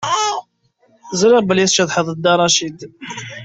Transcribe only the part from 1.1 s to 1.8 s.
Ẓriɣ belli